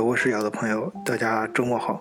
[0.00, 2.00] 德国视角的朋友，大家周末好。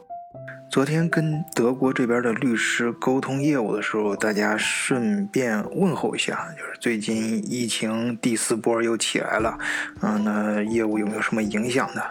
[0.72, 9.58] 昨天跟德国这边的律师沟通业务的时候，大家顺便问候一下，就是最近疫情第四波又起来了，
[10.00, 12.02] 啊，那业务有没有什么影响呢？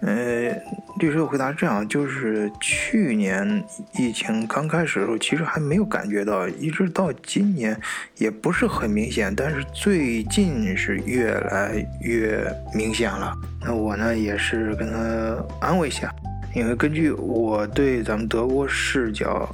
[0.00, 0.50] 呃，
[0.98, 3.62] 律师的回答是这样，就是去年
[3.96, 7.80] 疫情刚开始的时候，其实还没有感觉到，一直到今年
[8.16, 12.44] 也不是很明显，但是最近是越来越
[12.74, 13.32] 明显了。
[13.64, 16.12] 那我呢，也是跟他安慰一下。
[16.54, 19.48] 因为根据我对咱们德国视角，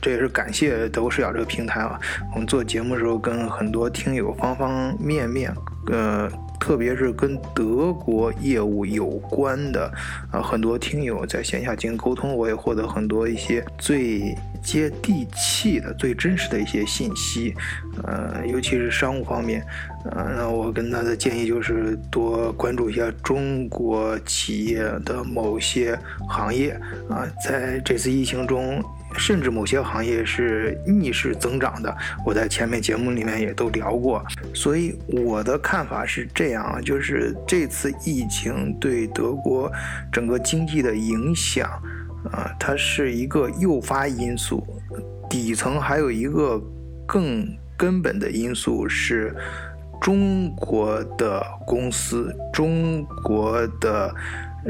[0.00, 1.98] 这也是感谢德国视角这个平台啊。
[2.32, 5.52] 我们做节目的时候，跟很多听友方方面面，
[5.88, 9.92] 呃，特别是跟德国业务有关的
[10.30, 17.54] 啊，很多听友在线下进行沟通，我也获得很多一些最接地气的、最真实的一些信息，
[18.02, 19.64] 呃，尤其是商务方面。
[20.10, 25.98] 呃，那我跟他的建议就是多关注一下中国企业的某些
[26.28, 26.70] 行业
[27.08, 28.80] 啊，在这次疫情中，
[29.16, 31.96] 甚至某些行业是逆势增长的。
[32.24, 39.70] 我在前面节目里面也都聊过，所以我的看法是这样啊就是这次疫情对德国
[40.12, 41.68] 整个经济的影响
[42.32, 44.66] 啊，它是一个诱发因素，
[45.28, 46.60] 底层还有一个
[47.06, 49.34] 更根本的因素是。
[49.98, 54.14] 中国的公司，中国的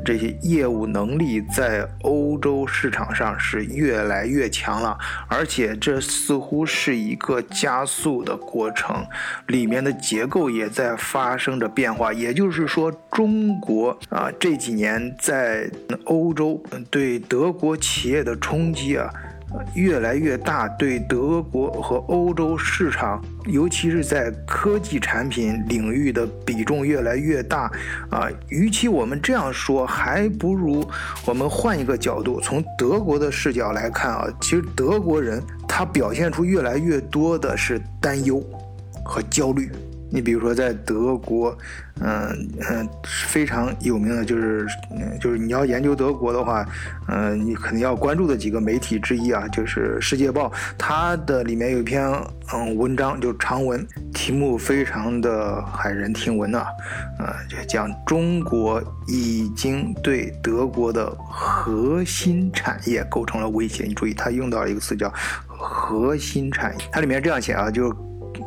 [0.04, 9.04] 这些业务能力在欧洲市场上是越来越强了，而且这似乎是一个加速的过程，
[9.46, 12.12] 里面的结构也在发生着变化。
[12.12, 15.70] 也就是说，中国啊这几年在
[16.04, 19.10] 欧洲对德国企业的冲击啊。
[19.74, 27.70] 越来越大，对德国和欧洲市场，尤其是在科技产品领域的比重越来越大。
[28.10, 30.86] 啊，与其我们这样说，还不如
[31.24, 38.42] 我们换一个角度，从德国的视角来看啊，其实德国人他表现出越来越多的是担忧
[39.04, 39.70] 和焦虑。
[40.16, 41.54] 你比如说，在德国，
[42.00, 42.88] 嗯嗯，
[43.28, 44.66] 非常有名的就是，
[45.20, 46.66] 就是你要研究德国的话，
[47.06, 52.10] 嗯，你肯定要关注的几个媒体之一啊，就是《世界报》，它的里面有一篇
[52.54, 56.66] 嗯文章，就是长文，题目非常的骇人听闻啊，
[57.18, 63.84] 呃，就讲中国已经对德国的核心产业构成了威胁。
[63.84, 65.12] 你注意，它用到了一个词叫
[65.46, 67.94] 核心产业，它里面这样写啊，就是。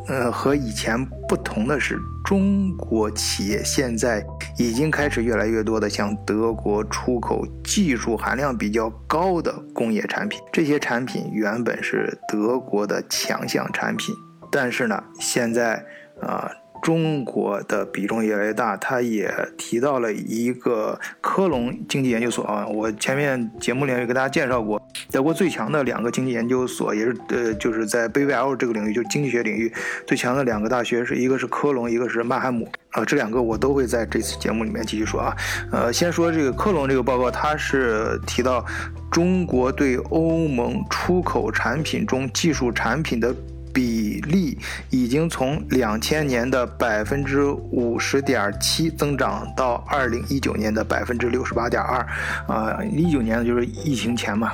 [0.06, 4.20] 呃，和以前不同的是，中国企业现在
[4.58, 10.40] 已经开始越来越多的向德国出口技术含量比较高的工业产品。
[10.52, 14.12] 这些产品原本是德国的强项产品，
[14.50, 15.86] 但是呢，现在
[16.20, 16.50] 啊。
[16.82, 24.80] 中国的比重越来越大，他也提到了一个科隆经济研究所啊，我前面节目里面也给大家介绍过，
[25.10, 29.72] 德国最强的两个经济研究所，也是呃，就是在 BVL 这个领域，就经济学领域
[30.06, 35.36] 最强的两个大学，是一个是科隆，一个是曼海姆啊，这两个我都会在这次节目里面继续说啊，
[35.70, 38.64] 呃，先说这个科隆这个报告，它是提到
[39.10, 43.34] 中国对欧盟出口产品中技术产品的。
[43.72, 44.58] 比例
[44.90, 52.06] 已经从两千年的百分之五十点七增长到二零一九年的百分之六十八点二，
[52.46, 54.52] 啊，一九年就是疫情前嘛。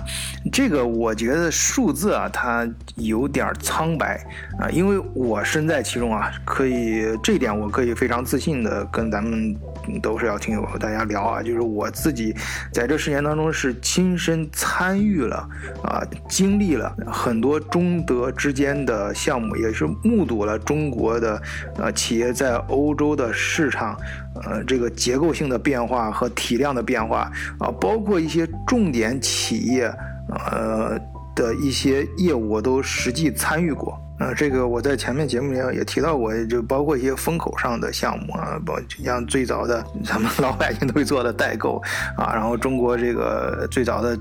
[0.53, 4.23] 这个我觉得数字啊，它有点苍白
[4.59, 9.57] 啊，因为我身在其中啊，可以这一点我可以非常自信的跟咱们
[10.03, 12.35] 都是要听友大家聊啊，就是我自己
[12.73, 15.37] 在这十年当中是亲身参与了
[15.83, 19.06] 啊，经历了很多中德之间的。
[19.15, 21.41] 项目也是目睹了中国的
[21.77, 23.97] 呃企业在欧洲的市场，
[24.45, 29.93] 呃这个结构性的变化和体量的变化啊，包括一些重点企业
[30.29, 30.99] 呃
[31.37, 33.97] 的一些业务，我都实际参与过。
[34.19, 38.75] 呃，这个我在前面节目里也提到过，就包括一些风口上的项目啊，包
[39.05, 41.83] 像最早的咱们老百姓都会做的代购
[42.17, 44.19] 啊，然后中国这个最早的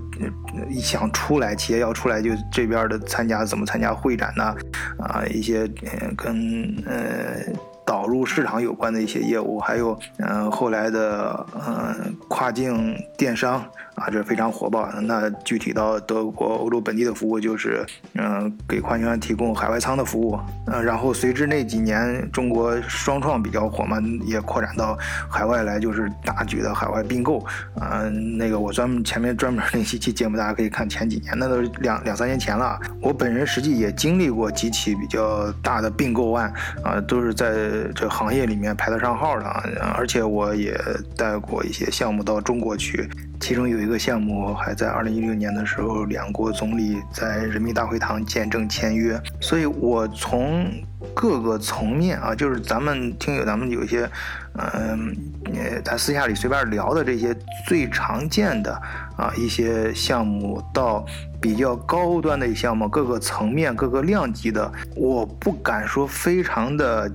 [0.70, 4.54] 一想出来，企业要出来就这边的参加怎么参加会展呢？
[5.00, 5.66] 啊，一些
[6.18, 7.38] 跟呃
[7.86, 13.64] 导入市场有关的一些业务，还有嗯后来的嗯跨境电商
[13.96, 14.90] 啊，这非常火爆。
[15.02, 20.38] 那具体到德国、欧洲本地的服务，就是嗯，给矿泉提供海外仓的服务。
[20.68, 24.98] 嗯，然后随之那几年中国双创比较火嘛，也扩展到
[25.30, 27.46] 海外来，就是大举的海外并购。
[27.82, 32.78] 嗯，那个我专门前面专门那几期节目，大家可以看前几年，那都是两两三年前了。
[33.02, 36.54] 我本人实际也经历过几起比较大的并购案，
[36.84, 37.54] 啊，都是在
[37.96, 39.46] 这行业里面排得上号的。
[39.96, 40.78] 而且我也
[41.16, 43.10] 带过一些项目到中国去。
[43.40, 49.22] 其中有一个项目还在二零一六年的时候，两国总理在人民大会堂见证签约。
[49.40, 50.66] 所以，我从
[51.14, 54.10] 各个层面啊，就是咱们听友，咱们有一些，
[54.54, 55.16] 嗯，
[55.84, 57.36] 咱私下里随便聊的这些
[57.68, 58.74] 最常见的
[59.16, 61.06] 啊一些项目，到
[61.40, 67.12] 比较高端的项目，各个层面、各个量级的，我不敢说非常的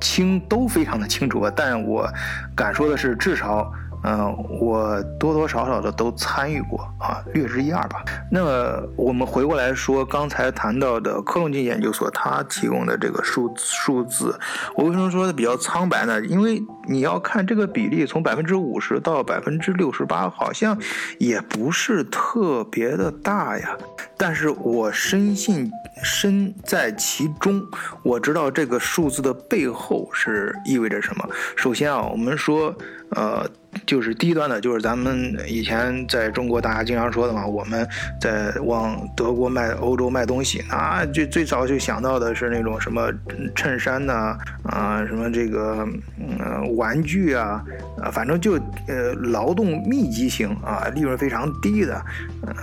[0.00, 2.10] 清，都非常的清楚，但我
[2.56, 3.72] 敢说的是，至少。
[4.02, 8.02] 嗯，我多多少少的都参与过啊，略知一二吧。
[8.30, 14.38] 那么我们回过来说，刚才谈到的克隆金研究所，它提供的这个数数字，
[14.74, 16.20] 我为什么说的比较苍白呢？
[16.24, 20.76] 因为你要看这个比例，从百分之五十到百分之六十八，好像
[21.18, 23.78] 也不是特别的大呀。
[24.16, 25.70] 但是我深信
[26.02, 27.62] 身在其中，
[28.02, 31.26] 我知道这个数字的背后是意味着什么。
[31.56, 32.74] 首先啊，我们说，
[33.10, 33.48] 呃。
[33.86, 37.88] 就是低端的，就是咱们以前在中国大家经常说的嘛，我们
[38.20, 43.08] 在往德国卖、欧洲卖东西，那就最早就想到的是那种什么
[43.54, 45.86] 衬衫呐，啊，什么这个
[46.18, 47.62] 嗯玩具啊，
[48.02, 48.54] 啊，反正就
[48.88, 52.02] 呃劳动密集型啊，利润非常低的，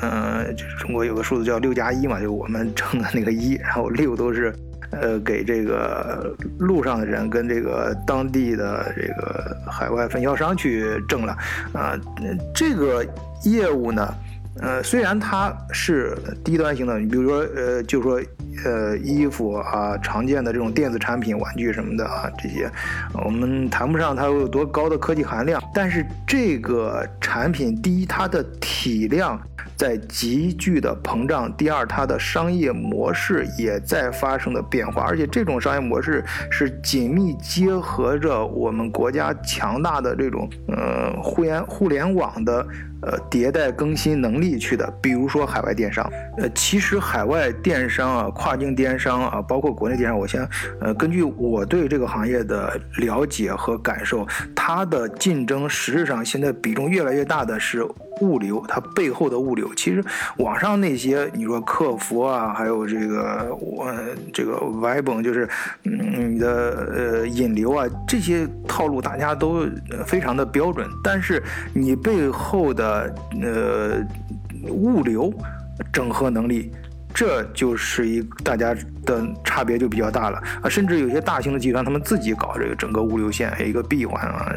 [0.01, 4.53] 嗯，中国有个数字叫六加一嘛，就我们挣的那个一， 然后六都是。
[4.89, 11.37] 呃，给这个路上的人跟这个当地的这个海外分销商去挣了，
[11.73, 11.91] 啊，
[12.55, 13.05] 这个
[13.43, 14.07] 业务呢，
[14.59, 18.19] 呃，虽然它是低端型的，你比如说，呃，就说，
[18.65, 22.69] 呃，衣服啊，常见的这种电子产品、玩具什么的啊，这些，
[23.25, 29.39] 我们谈不上它有多高的科技含量，但是这个产品，第一，它的体量。
[29.75, 31.55] 在急剧的膨胀。
[31.55, 42.65] 第二，它的商业模式也在发生的变化，而且这种商业模式是紧密结合着我们国家强大的这种呃互联互联网的
[43.01, 44.91] 呃迭代更新能力去的。
[45.01, 50.47] 比如说海外电商，呃，其实海外电商啊，跨境电商啊，包括国内电商，我先
[50.81, 57.85] 呃根据我对这个行业的了解和感受，它的竞争实质上现在比重越来越大的是。
[58.19, 60.03] 物流，它背后的物流，其实
[60.37, 63.93] 网上那些你说客服啊，还有这个我
[64.33, 65.47] 这个 Web，就是
[65.83, 66.47] 嗯你的
[66.95, 69.67] 呃引流啊，这些套路大家都
[70.07, 71.43] 非常的标准，但是
[71.75, 72.86] 你背后的
[73.41, 74.05] 呃
[74.69, 75.33] 物流
[75.91, 76.71] 整合能力。
[77.13, 78.75] 这就是一大家
[79.07, 84.51] 的差别就比较大了啊，甚至有些大型的集团，他们自己搞这个整个物流线一个闭环啊，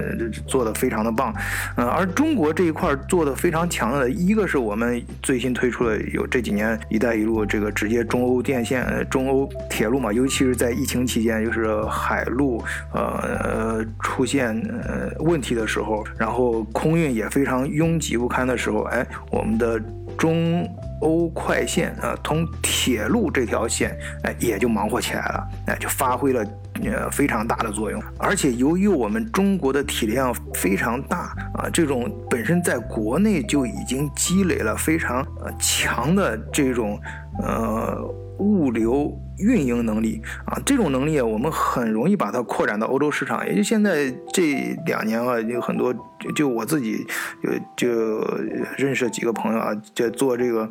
[0.47, 1.33] 做的非常的棒，
[1.77, 12.63] 嗯，而中国这一块做的非常强的，一个是我们最新推出的有这几年“一带一路”这个直接中欧电线、中欧铁路嘛，尤其是在疫情期间，就是海路
[12.93, 19.81] 呃出现呃问题的时候，然后空运也非常拥挤不堪的时候，哎，我们的
[20.19, 20.69] 中。
[21.01, 26.45] 欧快线啊，通铁路这条线，哎，也就忙活起来了，哎，就发挥了
[26.85, 28.03] 呃非常大的作用。
[28.19, 37.01] 而且由于我们中国的体量非常大啊，这种本身在国内就已经积累了非常呃强的这种
[37.43, 38.03] 呃
[38.39, 43.47] 物流运营能力啊，这种能力啊，我们很容易把它扩展到欧洲市场。
[43.47, 45.95] 也就现在这两年啊，有很多。
[46.37, 47.07] 就我自己，
[47.77, 48.29] 就就
[48.77, 50.69] 认识几个朋友啊，就做这个，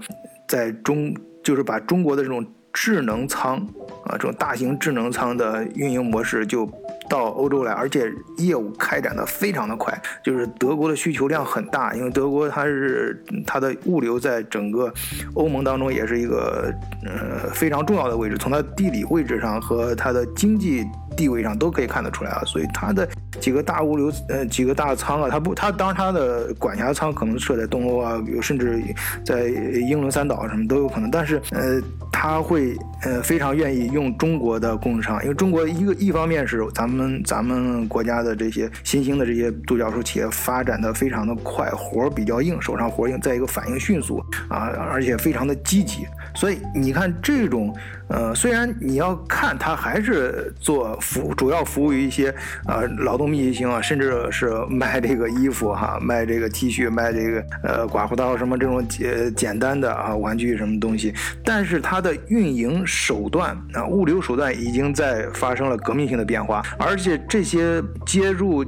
[0.48, 1.12] 在中
[1.44, 2.46] 就是把中国的这种
[2.82, 3.58] 智能仓
[4.06, 6.70] 啊，这种大型智能仓的运营模式就。
[7.10, 8.08] 到欧洲来，而且
[8.38, 14.94] 业务开展的非常的快，就是德国的需求量很大，因为德国它是它的物流在整个
[15.34, 16.72] 欧盟当中也是一个
[17.04, 20.86] 呃非常重要的位置，从它地理位置上和它的经济
[21.18, 23.10] 地位上都可以看得出来啊，所以它的
[23.40, 28.80] 几个大物流呃几个大仓啊，它不它当然它的管辖仓可能设在东欧啊，甚至
[29.26, 31.82] 在英伦三岛什么都有可能，但是呃
[32.22, 37.24] 他会呃非常愿意用中国的供应商，因为中国一个一方面是咱们。
[37.30, 46.08] 咱们国家的这些新兴的这些独角兽企业发展的非常的快，活儿比较硬，手上活儿硬，再一个反应迅速啊，而且非常的积极。
[46.34, 47.72] 所以你看这种
[48.10, 52.34] 呃，虽然你要看它还是做服，主要服务于一些
[52.68, 61.14] 呃劳动密集型啊，甚至是卖这个衣服哈，卖这个 T 恤，卖这个呃刮胡刀什么这种简简单的啊玩具什么东西，
[61.46, 68.66] 但是它的运营手段啊，物流手段已经在发生了革命性的变化，而且这些接入。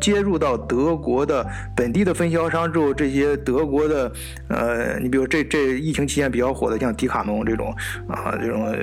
[0.00, 4.12] 接入到德国的本地的分销商之后，这些德国的，
[4.48, 7.74] 呃，你比如这这疫情期间比较火的，像迪卡侬这种
[8.08, 8.78] 啊，这种呃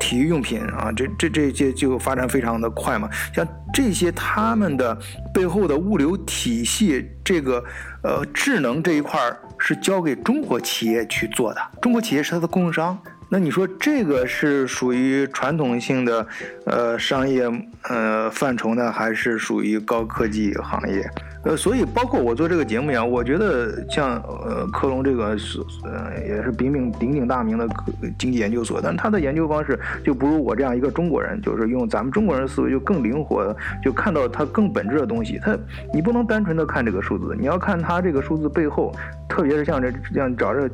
[0.00, 3.08] 体育用品啊，这这这些就发展非常的快嘛。
[3.34, 4.96] 像这些他们的
[5.32, 7.62] 背后的物流体系，这个
[8.02, 9.20] 呃智能这一块
[9.58, 12.98] 是交给中国企业去做的，中国企业是它的供应商。
[13.34, 16.24] 那你说这个是属于传统性的，
[16.66, 17.50] 呃，商业
[17.88, 21.04] 呃范畴呢，还是属于高科技行业？
[21.42, 27.68] 呃，所以包括我做这个节目呀，我觉得像呃科隆这个是呃也是鼎鼎鼎鼎大名的
[28.16, 35.40] 经济研究所，但他的研究方式就不如我这样一个中国人，就是用咱们中国人思维就更灵活，就看到它更本质的东西。
[35.42, 35.58] 它
[35.92, 38.94] 你不能单纯的看这个数字，你要看它这个数字背后，
[39.28, 40.70] 特别是像这这样找这。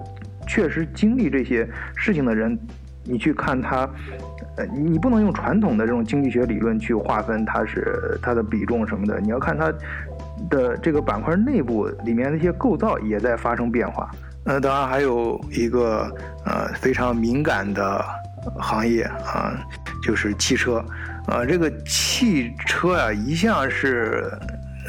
[0.50, 1.64] 确实经历这些
[1.94, 2.58] 事情的人，
[3.04, 3.88] 你去看他，
[4.56, 9.72] 呃，你不能用传统的这种经济学理论去划分它是它的比重什么的，你要看它
[10.50, 14.10] 的这个板块内部里面的一些构造也在发生变化。
[14.44, 16.12] 那当然还有一个
[16.44, 18.04] 呃非常敏感的
[18.58, 19.54] 行业啊，
[20.02, 20.84] 就是汽车，
[21.28, 24.28] 啊，这个汽车啊一向是，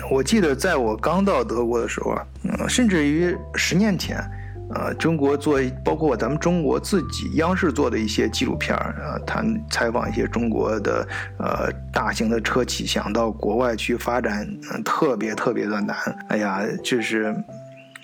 [0.10, 4.18] 我记得在我刚到德国的时候啊，嗯甚至于十年前。
[4.74, 15.96] 呃，中国做包括咱们中国自己央视做的一些纪录片儿啊，谈采访一些中国的呃大型的车企想到国外去发展，嗯，特别特别的难。
[16.30, 17.36] 哎呀，就是。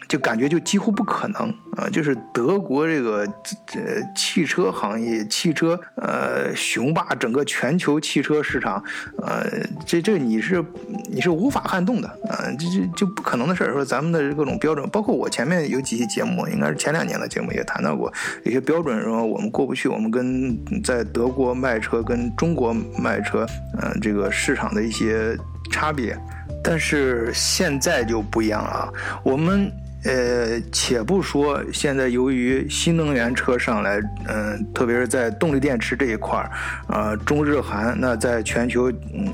[0.08, 1.90] 就感觉就几乎不可能啊！
[1.92, 3.28] 就是德国这个
[3.74, 8.82] 呃汽车行业，汽车呃雄霸整个全球汽车市场，
[9.18, 9.46] 呃，
[9.86, 10.64] 这这你是
[11.10, 12.48] 你是无法撼动的啊！
[12.58, 13.74] 这这就不可能的事儿。
[13.74, 18.12] 说咱们的各种标准，包括我前面有几期节目，应该是前两年的节目也谈到过，
[18.44, 23.46] 有些标准说我们过不去，我们跟在德国卖车跟中国卖车，
[23.82, 25.38] 嗯，这个市场的一些
[25.70, 26.18] 差别。
[26.64, 29.70] 但是现在就不一样了，我们。
[30.04, 36.52] 呃，且不说现在由于新能源车上来，嗯，特别是在动力电池这一块儿，
[36.88, 39.28] 啊，中日韩那在全球，嗯，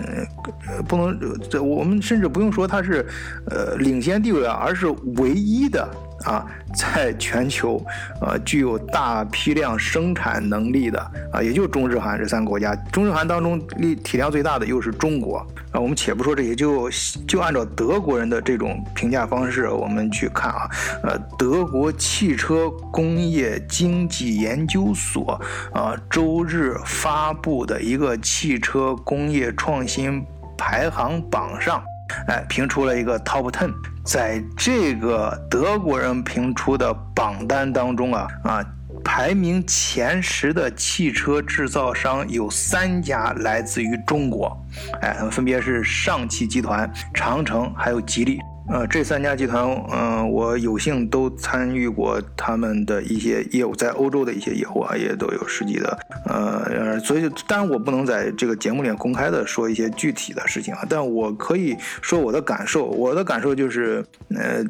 [0.88, 3.06] 不能，这我们甚至不用说它是，
[3.52, 5.88] 呃，领先地位啊，而是唯一的。
[6.24, 7.84] 啊，在全球，
[8.22, 11.00] 呃，具有大批量生产能力的
[11.32, 12.76] 啊，也就中日韩这三个国家。
[12.92, 15.38] 中日韩当中力体量最大的又是中国
[15.72, 15.80] 啊。
[15.80, 16.90] 我们且不说这些，就
[17.28, 20.70] 就按照德国人的这种评价方式，我们去看啊，
[21.04, 25.40] 呃，德国汽车工业经济研究所
[25.74, 30.24] 啊，周日发布的一个汽车工业创新
[30.58, 31.84] 排行榜上。
[32.28, 33.72] 哎，评出了一个 top ten，
[34.04, 38.66] 在这个德国人评出的榜单当中啊啊，
[39.04, 44.58] 排名前十的汽车制造商有三家来自于中国，
[45.02, 48.40] 哎，分别是上汽集团、长城还有吉利。
[48.70, 64.64] 呃，这三家集团，嗯，我有幸都参与过他们的一些业务，在欧洲的一些业务啊，也都有实际的，呃，所以当然我不能在这个节目里面公开的说一些具体的事情啊，但我可以说我的感受，我的感受就是，呃，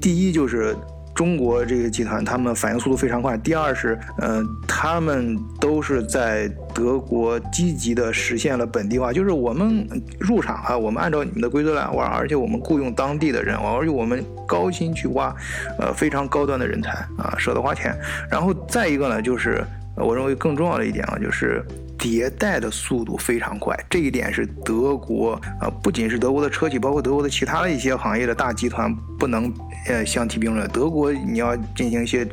[0.00, 0.76] 第一就是。
[1.20, 3.36] 中国这个集团，他们反应速度非常快。
[3.36, 9.86] 第二是，嗯，他们都是在德国积极的实现了本地化，就是我们
[10.18, 15.30] 入场啊，我们按照你们的规则来玩，而且我们雇佣当地的人，而且我们高薪去挖，
[15.78, 17.94] 呃，非常高端的人才啊，舍得花钱。
[18.30, 19.62] 然后再一个呢，就是
[19.96, 21.62] 我认为更重要的一点啊，就是。
[22.00, 29.52] 迭代的速度非常快，这一点是德国啊，不仅是德国的车企，包括德国的其他的一些行业的大集团不能
[29.86, 30.66] 呃相提并论。
[30.70, 32.26] 德国你要进行一些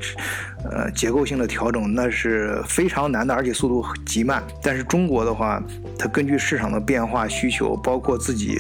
[0.64, 4.42] 呃结构性的调整，那是非常难的，而且速度极慢。
[4.64, 5.62] 但是中国的话，
[6.00, 8.58] 它根据市场的变化需求，包括自己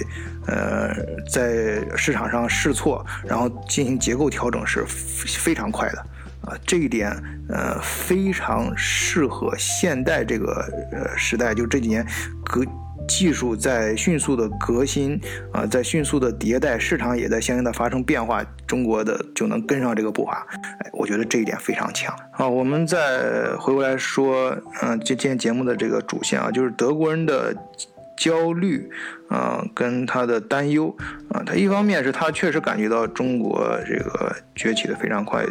[0.47, 0.93] 呃
[1.31, 6.05] 在市场上试错，然后进行结构调整是非常快的。
[6.47, 7.11] 啊，这一点，
[7.49, 12.05] 呃，非常适合现代这个呃时代，就这几年
[12.45, 12.65] 革
[13.07, 15.19] 技术在迅速的革新
[15.53, 20.45] 啊，在迅速的迭代，市场也在相应的发生变化，中国的就能跟上这个步伐。
[20.61, 22.13] 哎，我觉得这一点非常强。
[22.31, 27.55] 好，我们再回过来说，嗯，今天节目的这个主线啊，就是德国人的
[28.17, 28.89] 焦虑
[29.29, 30.93] 啊，跟他的担忧
[31.29, 35.45] 啊，他一方面是他确实感觉到中国这个崛起的非常快。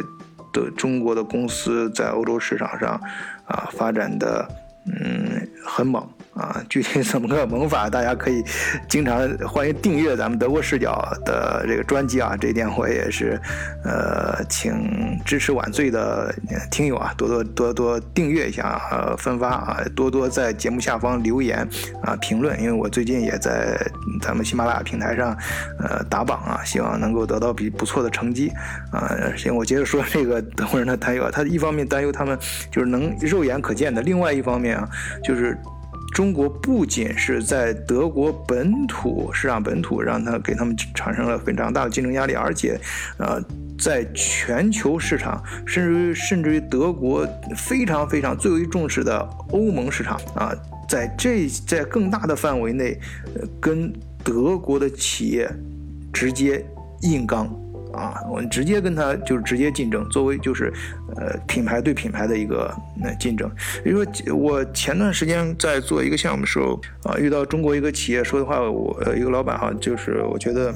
[0.71, 2.99] 中国的公司在欧洲市场上
[3.45, 4.47] 啊发展的
[4.85, 6.16] 嗯很猛。
[6.37, 8.43] 啊，具体怎么个萌法，大家可以
[8.87, 12.37] 经常欢迎订阅咱们德国视角的这个专辑啊。
[12.39, 13.39] 这一点我也是，
[13.83, 16.33] 呃，请支持晚醉的
[16.69, 21.67] 听友啊，多多多多订阅一下，呃，分发啊，多多在节目下方留言
[22.03, 22.59] 啊，评论。
[22.61, 23.75] 因为我最近也在
[24.21, 25.35] 咱们喜马拉雅平台上，
[25.79, 28.51] 呃，打榜啊，希望能够得到比不错的成绩
[28.91, 29.09] 啊。
[29.35, 32.37] 行，我接着说这个德国人的担忧啊，他一方面担忧他们
[32.71, 34.87] 就是能肉眼可见的，另外一方面啊，
[35.23, 35.57] 就是。
[36.13, 42.79] 中国不仅是在德国本土市场本土让他给他们产生了非常大的竞争压力，而且，
[43.17, 43.39] 呃，
[43.77, 49.19] 在全球市场，甚至于甚至于德国非常非常最为重视的
[49.51, 50.51] 欧盟市场啊，
[50.89, 52.99] 在这在更大的范围内，
[53.59, 55.47] 跟德国的企业
[56.11, 56.65] 直接
[57.01, 57.47] 硬刚。
[57.93, 60.71] 啊，我们直接跟他就是直接竞争，作为就是，
[61.15, 63.49] 呃，品牌对品牌的一个那竞争。
[63.83, 70.73] 比如说，我前段时间在做一个项目的时候，啊，遇到中国一个企业说的话，我一个老板哈，就是我觉得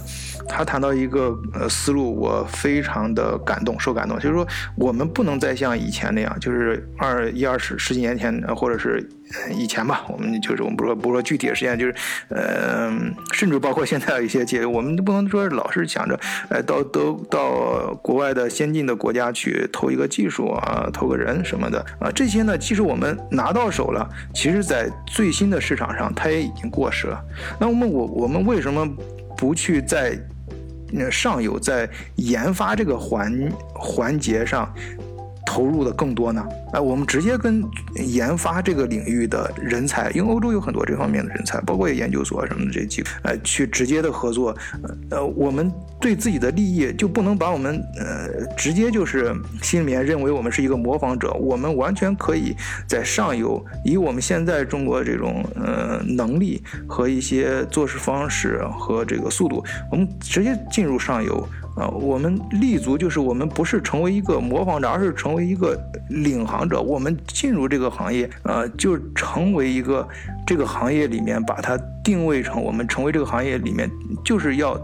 [0.48, 4.18] 他谈到一个呃思路，我非常的感动，受感动。
[4.20, 9.08] 就是说，我们不能再像以前那样，就是二一二十十几年前，或者是。
[9.50, 11.96] 以前吧，我们就是我们不说不说具体的实验，就是，
[12.28, 12.92] 呃，
[13.32, 16.20] 甚至包括现在一些企业，我们都不能说老是想着，
[16.50, 27.20] 哎，到都到国外的先进的国家去投一个技术啊，投个人什么的啊，这些呢，其实我们拿到手了，其实在最新的市场上，它也已经过时了。
[27.60, 28.88] 那我们我我们为什么
[29.36, 30.16] 不去在
[31.10, 34.72] 上游在研发这个环环节上？
[35.44, 36.48] 投入的更多呢？
[36.72, 37.62] 哎，我们直接跟
[37.96, 44.56] 研发这个领域的人才，因为欧洲有很多这方面的人才，包括研究所什么的这几个，哎，去直接的合作。
[45.10, 45.70] 呃，我们
[46.02, 48.28] 对自己的利益就不能把我们呃
[48.58, 52.56] 直接就是心里面认为我们是一个模仿者，我们完全可以
[52.88, 61.48] 在上游以我们现在中国这种呃能力和一些做事方式和这个速度，我们直接进入上游。
[61.78, 65.80] 啊，我们立足就是我们不是成为一个模仿者，而是成为一个
[66.10, 66.82] 领航者。
[66.82, 70.06] 我们进入这个行业，呃，就成为一个
[70.46, 73.90] 这个行业里面，把它定位成我们成为这个行业里面，
[74.22, 74.78] 就是要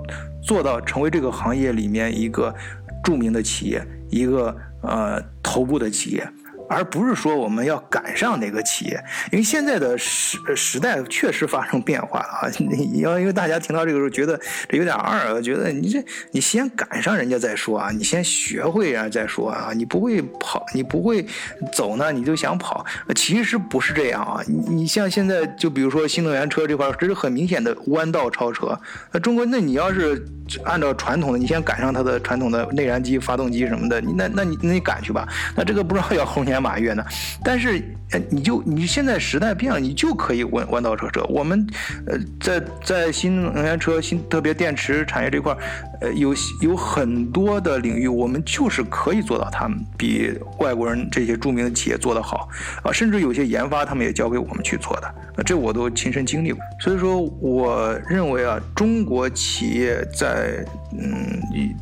[0.48, 2.56] 做到成为这个行业里面一个
[3.04, 6.26] 著名的企业，一个呃头部的企业。
[6.70, 12.50] 而不是说我们要赶上哪个企业，因为现在的时时代确实发生变化了啊！
[12.60, 21.26] 你 要因为大家听到这个时候觉得这有点二，觉得你这你先赶上人家再说啊，你先学会啊再说啊，你不会跑，你不会
[21.74, 24.42] 走呢，你就想跑，其实不是这样啊！
[24.48, 28.78] 你你像现在就比如说新能源车这块，这是很明显的弯道超车。
[29.14, 30.22] 那中国，那你要是
[30.66, 35.26] 按照传统的，你先赶上它的传统的内燃机、发动机什么的，你那那你那你赶去吧。
[35.56, 36.57] 那这个不知道要后年。
[36.60, 37.06] 马月呢？
[37.44, 37.82] 但是，
[38.30, 41.24] 你就你现在时代变了，你就可以弯弯道超车。
[41.30, 41.68] 我们，
[42.06, 45.56] 呃，在在新能源车、新特别电池产业这块，
[46.02, 52.50] 呃，有有很多的领域，我们就是可以做到，他们比外国人这些著名的企业做得好
[52.84, 52.92] 啊。
[52.92, 56.62] 甚至有些研发，他们也交给我们去做的，这我都亲身经历过。
[56.80, 61.76] 所以说，我认为啊，中国企业在嗯以。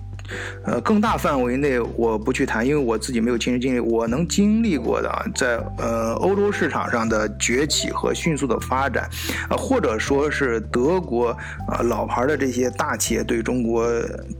[0.63, 3.79] 呃，更大范围内我不去谈，因为我自己没有亲身经历。
[3.79, 9.09] 我能经历过的，在呃欧洲市场上的崛起和迅速的发展，
[9.49, 11.29] 啊，或者说是德国
[11.67, 13.87] 啊老牌的这些大企业对中国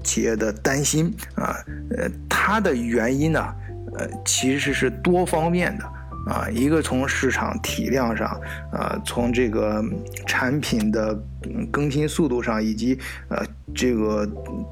[0.03, 1.55] 企业的担心啊，
[1.97, 3.53] 呃，它的原因呢，
[3.97, 5.85] 呃，其实是多方面的。
[6.25, 8.27] 啊，一个从市场体量上，
[8.71, 9.79] 啊，从这个
[10.25, 11.15] 产品的
[11.71, 12.97] 更新速度上，以及
[13.29, 13.45] 呃
[13.75, 14.27] 这个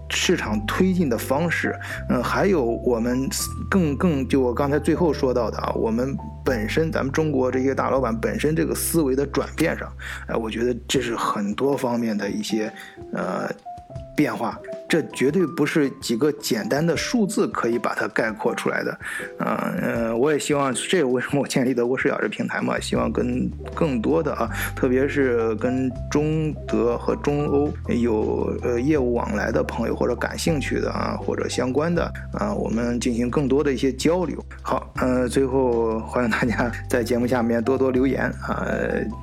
[0.09, 1.77] 市场推进的方式，
[2.09, 3.29] 嗯，还有我们
[3.69, 9.91] 更更就我刚才最后说到的啊，我们本身咱们中国这些大老板本身这个思维的转变上，
[10.27, 12.71] 哎，我觉得这是很多方面的一些
[13.13, 13.49] 呃
[14.15, 14.57] 变化。
[14.93, 18.99] 这绝对不是几个简单的数字可以把它概括出来的，
[19.39, 34.45] 嗯嗯，我也希望这为什么我建立德国视角这平台嘛，希望跟更多的啊，特别是跟中德和中欧有呃业务往来的朋友或者感兴趣的啊，或者相关的啊，我们进行更多的一些交流。
[34.61, 38.63] 好，嗯，最后欢迎大家在节目下面多多留言啊，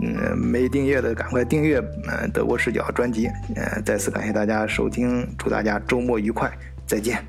[0.02, 1.78] 嗯，没订阅的赶快订阅
[2.08, 5.59] 嗯德国视角专辑，嗯，再次感谢大家收听，祝大。
[5.60, 6.50] 大家周末愉快，
[6.86, 7.22] 再见。